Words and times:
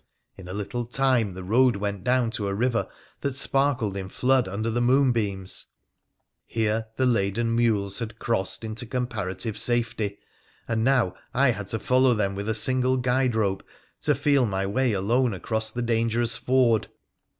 In 0.35 0.47
a 0.47 0.53
little 0.55 0.83
time 0.83 1.33
the 1.33 1.43
road 1.43 1.75
went 1.75 2.03
down 2.03 2.31
to 2.31 2.47
a 2.47 2.55
river 2.55 2.87
that 3.19 3.35
sparkled 3.35 3.95
in 3.95 4.09
flood 4.09 4.47
under 4.47 4.71
the 4.71 4.81
moonbeams. 4.81 5.67
Here 6.47 6.87
the 6.95 7.05
laden 7.05 7.55
mules 7.55 7.99
had 7.99 8.17
crossed 8.17 8.63
into 8.63 8.87
comparative 8.87 9.59
safety, 9.59 10.17
and 10.67 10.83
now 10.83 11.13
I 11.35 11.51
had 11.51 11.67
to 11.67 11.77
follow 11.77 12.15
them 12.15 12.33
with 12.33 12.49
a 12.49 12.55
single 12.55 12.97
guide 12.97 13.35
rope 13.35 13.61
to 14.01 14.15
feel 14.15 14.47
my 14.47 14.65
way 14.65 14.93
alone 14.93 15.35
across 15.35 15.71
the 15.71 15.83
dangerous 15.83 16.35
ford. 16.35 16.87